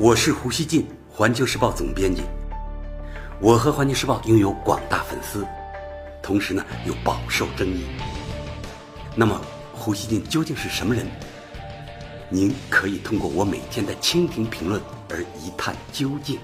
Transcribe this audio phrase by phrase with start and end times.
[0.00, 2.22] 我是胡锡进，环球时报总编辑。
[3.40, 5.44] 我和环球时报拥有广大粉丝，
[6.22, 7.82] 同时呢又饱受争议。
[9.16, 9.40] 那么，
[9.74, 11.04] 胡锡进究竟是什么人？
[12.28, 14.80] 您可以通过我每天的蜻蜓评论
[15.10, 16.38] 而一探究竟。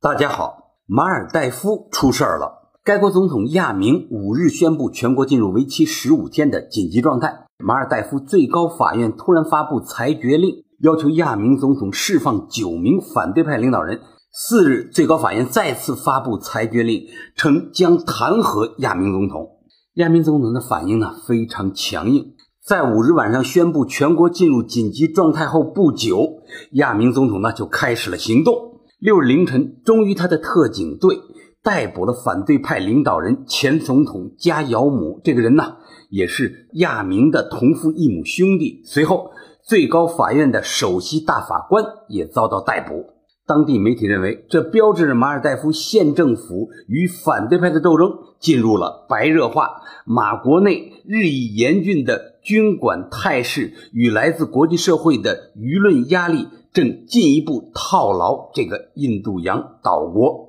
[0.00, 2.70] 大家好，马尔代夫出事儿了。
[2.84, 7.45] 该国总统亚明五日宣布全国进入为期十五天的紧急状态。
[7.58, 14.00] 马尔代夫最高法院突然发布裁决令，要求亚明总统释放九名反对派领导人。
[14.30, 19.48] 四日，最高法院再次发布裁决令，称将弹劾亚明总统。
[19.94, 26.42] 亚明总统的反应呢非常强硬，在五日晚上宣布全国进入紧急状态后不久，
[26.72, 28.54] 亚明总统呢就开始了行动。
[28.98, 31.18] 六日凌晨，终于他的特警队。
[31.62, 35.78] 逮捕了反对派领导人前总统加姚姆，这个人呢
[36.10, 38.82] 也是亚明的同父异母兄弟。
[38.84, 39.30] 随后，
[39.62, 43.14] 最高法院的首席大法官也遭到逮捕。
[43.46, 49.82] 当地媒体认为，这标志着马尔代夫县政府与反对派的斗争进入了白热化。
[50.04, 60.45] 马国内日益严峻的军管态势与来自国际社会的舆论压力，正进一步套牢这个印度洋岛国。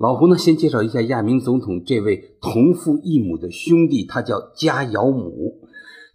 [0.00, 5.60] 老胡呢，先介绍一下亚明总统这位同父异母的兄弟，他叫加姚姆。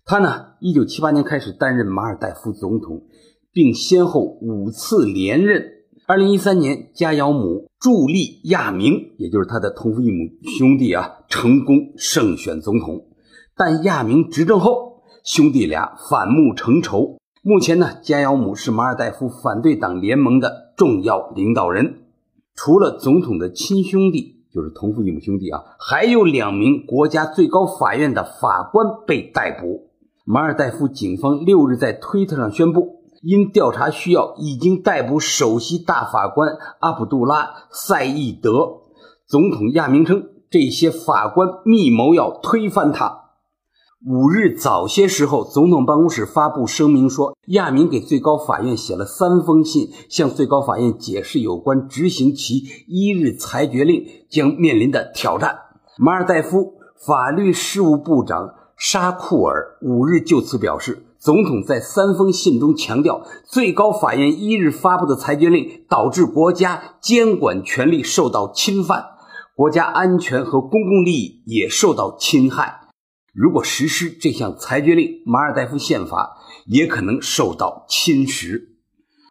[0.06, 3.04] 他呢，一九七八年开始担任马尔代夫总统，
[3.54, 5.64] 并先后五次连任。
[6.08, 13.06] 二零一三年，加姚姆助力亚明，也就是他的同父异母兄弟啊，成功胜选总统。
[13.56, 17.20] 但亚明执政后，兄弟俩反目成仇。
[17.44, 22.05] 目前呢，加姚姆是马尔代夫反对党联盟的重要领导人。
[22.56, 29.90] 除了总统的亲兄弟，就是同父异母兄弟啊，还有两名国家最高法院的法官被逮捕。
[30.24, 38.82] 马尔代夫警方六日在推特上宣布，因调查需要，已经逮捕首席大法官阿卜杜拉·赛义德。
[39.28, 43.25] 总统亚明称，这些法官密谋要推翻他。
[44.08, 55.58] 五日早些时候，总统办公室发布声明说，亚明给最高法院写了三封信，向最高法院解释有关执行其一日裁决令将面临的挑战。
[55.98, 69.04] 马尔代夫法律事务部长沙库尔五日就此表示，总统在三封信中强调，最高法院一日发布的裁决令导致国家监管权力受到侵犯，
[69.56, 72.85] 国家安全和公共利益也受到侵害。
[73.36, 78.70] 如果实施这项裁决令，马尔代夫宪法也可能受到侵蚀。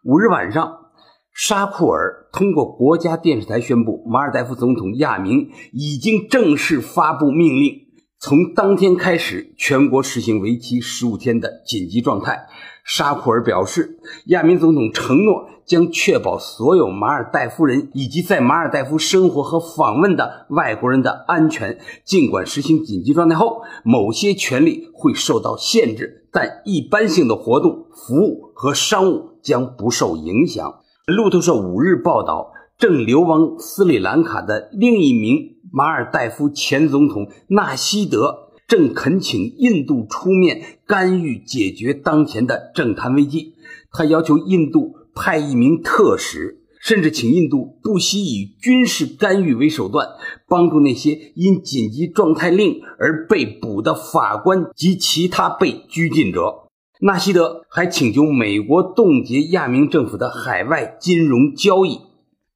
[0.04, 0.90] 五日晚上，
[1.32, 7.83] 沙库尔通过国家电视台宣布，马尔代夫总统亚明已经正式发布命令，
[8.26, 12.46] 从当天开始，全国实行为期十五天的紧急状态。
[12.82, 13.98] 沙库尔表示，
[14.28, 21.78] 亚明总统承诺将确保所有马尔代夫人以及在马尔代夫生活和访问的外国人的安全。
[22.02, 30.80] 尽管实行紧急状态后，某些权利会受到限制，但一般性的活动、服务和商务将不受影响。
[31.06, 38.44] 路透社五日报道，正流亡斯里兰卡的另一名马尔代夫前总统纳西德。
[38.66, 43.52] 正恳请印度出面干预解决当前的政坛危机。
[43.92, 50.08] 他要求印度派一名特使，甚至请印度不惜以军事干预为手段，
[50.48, 56.70] 帮助那些因紧急状态令而被捕的法官及其他被拘禁者。
[57.02, 62.00] 纳西德还请求美国冻结亚明政府的海外金融交易。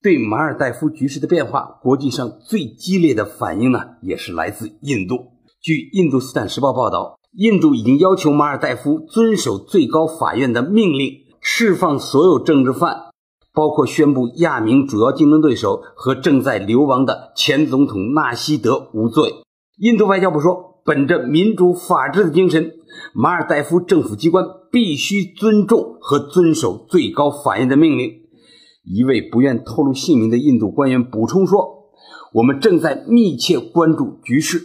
[0.01, 5.33] 对马尔代夫局势的变化，国际上最激烈的反应呢，也是来自印度。
[5.61, 13.11] 据《印度斯坦时报》报道，印度已经要求马尔代夫遵守最高法院的命令，释放所有政治犯，
[13.53, 19.35] 包括宣布亚明主要竞争对手和正在流亡的前总统纳西德无罪。
[19.79, 22.73] 印度外交部说，本着民主法治的精神，
[23.13, 28.18] 马尔代夫政府机关必须尊重和遵守最高法院的命令。
[28.91, 31.91] 一位不愿透露姓名的印度官员补充说
[32.33, 34.63] ：“我们正在密切关注局势。”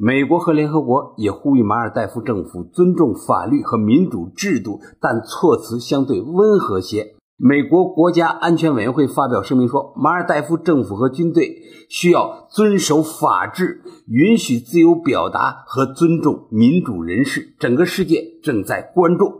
[0.00, 7.16] 美国和联合国也呼吁马尔代夫政府尊重法律和民主制度，但措辞相对温和些。
[7.36, 11.56] 美国国家安全委员会发表声明说，马尔代夫政府和军队
[11.88, 17.54] 需要遵守法治，允许自由表达和尊重民主人士。
[17.58, 19.32] 整个世界正在关注。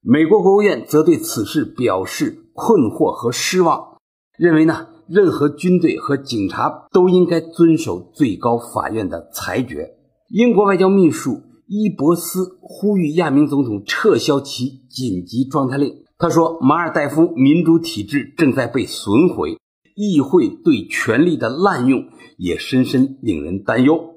[0.00, 3.98] 美国国务院则对此事表示困惑和失望，
[4.38, 9.90] 认为呢，任何军队和警察都应该遵守最高法院的裁决。
[10.30, 15.92] 英国外交秘书伊博斯呼吁亚明总统撤销其紧急状态令。
[16.16, 19.58] 他说：“马尔代夫民主体制正在被损毁，
[19.96, 22.04] 议会对权力的滥用
[22.38, 24.14] 也深深令人担忧。”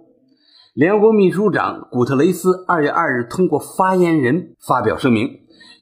[0.75, 5.28] 联合国秘书长古特雷斯二月二日通过发言人发表声明，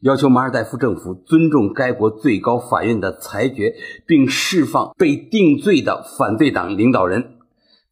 [0.01, 3.74] 要求马尔代夫政府尊重该国最高法院的裁决，
[4.06, 7.31] 并释放被定罪的反对党领导人。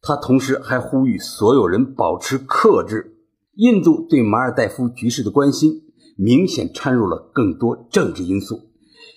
[0.00, 3.16] 他同时还呼吁所有人保持克制。
[3.54, 5.82] 印度对马尔代夫局势的关心
[6.16, 8.68] 明显掺入了更多政治因素。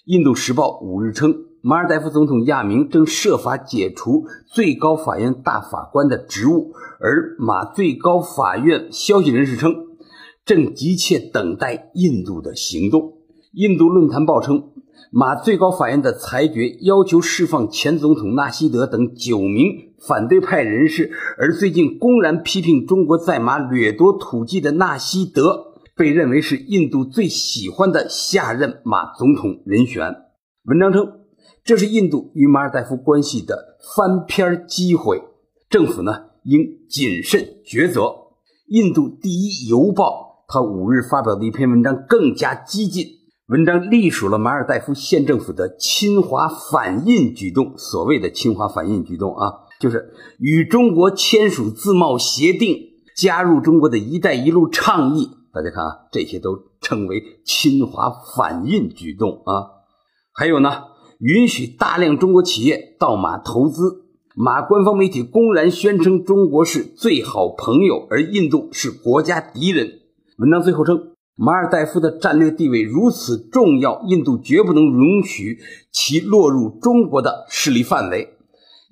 [0.05, 6.71] 印度时报五日称，马尔代夫总统亚明正设法解除最高法院大法官的职务。
[6.99, 9.86] 而马最高法院消息人士称，
[10.47, 13.17] 正急切等待印度的行动。
[13.51, 14.69] 印度论坛报称，
[15.11, 30.15] 马最高法院的裁决要求释放前总统纳西德等九名反对派人士，而最近公然批评中国在马掠夺土地的纳西德，被认为是印度最喜欢的下任马总统人选。
[30.63, 31.05] 文章称，
[31.65, 35.21] 这是印度与马尔代夫关系的翻篇机会。
[35.69, 36.27] 政府呢？
[36.43, 38.15] 应谨慎抉择。
[38.69, 43.05] 印度第一邮报他五日发表的一篇文章更加激进，
[43.47, 47.73] 文章隶属了马尔代夫县政府的侵华反印举动。
[47.77, 49.51] 所谓的侵华反印举动啊，
[49.81, 52.77] 就是与中国签署自贸协定、
[53.17, 55.31] 加入中国的一带一路倡议。
[55.53, 59.83] 大家看啊，这些都称为侵华反印举动啊。
[60.31, 60.83] 还有呢，
[61.19, 64.05] 允许大量中国企业到马投资。
[64.33, 69.96] 马官方媒体公然宣称中国是最好朋友，而印度是国家敌人。
[70.37, 75.57] 文章最后称，马尔代夫的战略地位如此重要，印度绝不能容许
[75.91, 78.37] 其落入中国的势力范围。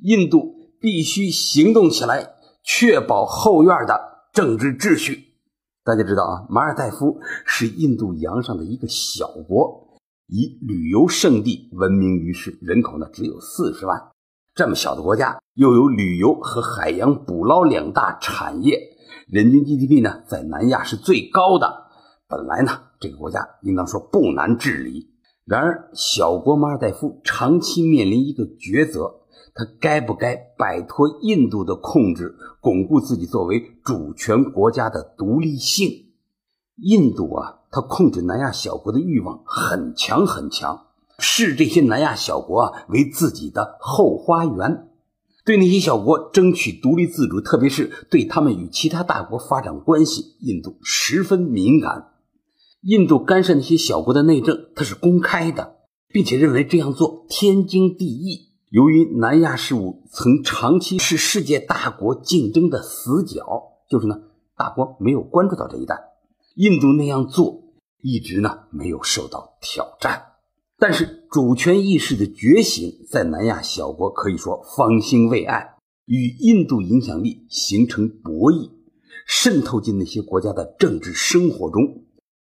[0.01, 2.31] 印度必须行动起来，
[2.63, 5.35] 确保后院的政治秩序。
[5.83, 14.01] 大家知道啊，马尔代夫是印度洋上的一个小国，以旅游胜地闻名于世，人口呢只有四十万。
[14.55, 18.79] 这么小的国家，又有旅游和海洋捕捞两大产业，
[19.27, 21.85] 人均 GDP 呢在南亚是最高的。
[22.27, 25.11] 本来呢，这个国家应当说不难治理。
[25.45, 29.21] 然而，小国马尔代夫长期面临一个抉择：
[29.53, 36.13] 它该不该摆脱印度的控制，巩固自己作为主权国家的独立性？
[36.77, 40.87] 印度啊，它控制南亚小国的欲望很强很强。
[41.19, 44.89] 视这些南亚小国啊为自己的后花园，
[45.45, 52.13] 对那些小国争取独立自主，特别是对他们与其他大国发展关系，印度十分敏感。
[52.81, 55.75] 印度干涉那些小国的内政，它是公开的，
[56.07, 58.53] 并且认为这样做天经地义。
[58.71, 63.45] 由于南亚事务曾长期是世界大国竞争的死角，
[63.87, 64.19] 就是呢，
[64.57, 65.95] 大国没有关注到这一带，
[66.55, 67.61] 印度那样做
[68.01, 70.34] 一直呢没有受到挑战。
[70.77, 75.75] 但是主权意识的觉醒，在南亚小国可以说方兴未艾，
[76.05, 78.71] 与印度影响力形成博弈，
[79.25, 82.03] 渗透进那些国家的政治生活中。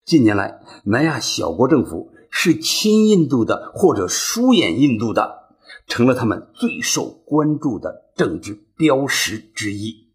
[0.05, 5.55] 近年来，南亚小国政府是亲印度的或者疏远印度的，
[5.87, 10.09] 成了他们最受关注的政治标识之一。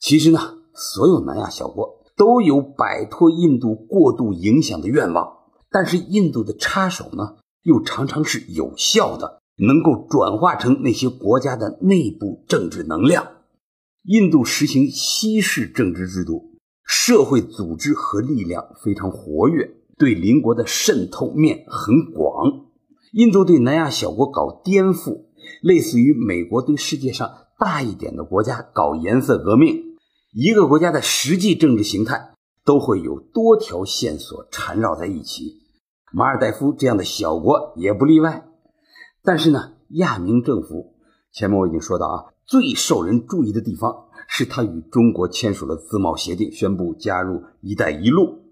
[0.00, 5.36] 其实呢，所有南亚小国都有摆脱印度过度影响的愿望，
[5.70, 7.36] 但是印度的插手呢？
[7.64, 13.26] 又常常是有效的，能够转化成那些国家的内部政治能量。
[14.04, 16.52] 印度实行西式政治制度，
[16.86, 22.66] 社会组织和力量非常活跃，对邻国的渗透面很广。
[23.12, 25.24] 印度对南亚小国搞颠覆，
[25.62, 29.82] 类似于美国对世界上大一点的国家搞颜色革命。
[30.34, 35.63] 一个国家的实际政治形态都会有多条线索缠绕在一起。
[36.16, 38.44] 马尔代夫这样的小国也不例外，
[39.24, 40.94] 但是呢，亚明政府
[41.32, 48.44] 前面我已经说到啊，最受人注意的地方是他与中国签署了自贸协定，宣布加入“一带一路”，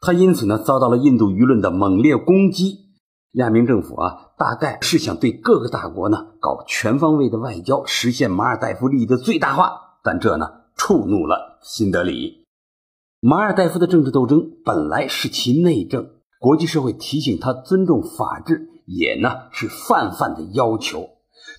[0.00, 2.86] 他因此呢遭到了印度舆论的猛烈攻击。
[3.32, 10.46] 亚明政府啊，大概是想对各个大国呢搞全方位的外交，实现马尔代夫利益的最大化，但这呢
[10.76, 12.44] 触怒了新德里。
[13.20, 16.10] 马尔代夫的政治斗争本来是其内政。
[16.38, 21.10] 国际社会提醒他尊重法治，也呢是泛泛的要求。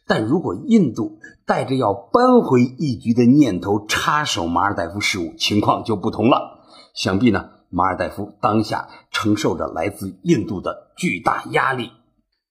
[0.07, 6.59] 但如果印度带着要扳回一局的念头插手马尔代夫事务，情况就不同了。
[6.93, 11.91] 想必呢，马尔代夫当下承受着来自印度的巨大压力。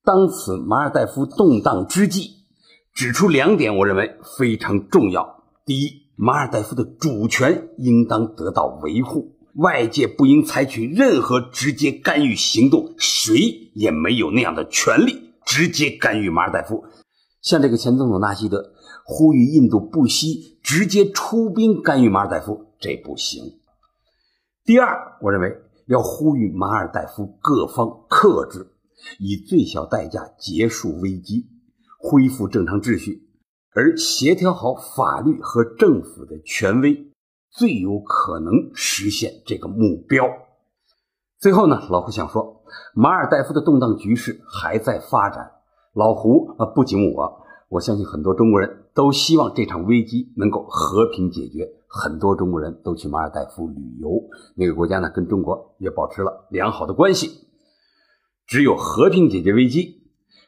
[0.04, 2.30] 当此马尔代夫动荡之际，
[2.92, 5.44] 指出两点，我认为非常重要。
[5.64, 9.37] 第一，马尔代夫的主权应当得到维护。
[9.58, 16.84] 外界不应采取任何直接干预行动，谁也没有那样的权利直接干预马尔代夫。
[17.42, 18.72] 像这个前总统纳西德
[19.04, 23.42] 呼吁印度不惜直接出兵干预马尔代夫，这不行。
[24.64, 25.52] 第二，我认为
[25.88, 28.64] 要呼吁马尔代夫各方克制，
[29.18, 31.46] 以最小代价结束危机，
[31.98, 33.24] 恢复正常秩序，
[33.74, 37.07] 而协调好法律和政府的权威，
[37.50, 40.26] 最有可能实现这个目标。
[41.38, 42.62] 最后呢，老胡想说，
[42.94, 45.52] 马尔代夫的动荡局势还在发展。
[45.94, 51.68] 老胡啊，不仅我，我相信很多中国人都希望这场危机能够和平解决。
[51.86, 54.10] 很多中国人都去马尔代夫旅游，
[54.54, 57.48] 那个国家呢跟中国也保持了良好的关系。
[58.46, 60.02] 只有和平解决危机，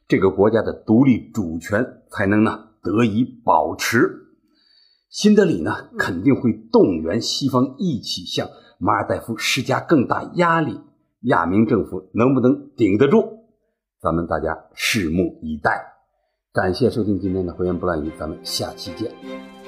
[0.07, 4.30] 这个国家的独立主权才能呢得以保持。
[5.11, 8.49] 新德里呢肯定会动员西方一起向
[8.79, 10.81] 马尔代夫施加更大压力。
[11.23, 13.40] 亚明政府能不能顶得住？
[14.00, 15.85] 咱们大家拭目以待。
[16.52, 19.60] 感谢收听今天的《回言不乱语》，咱们下期见。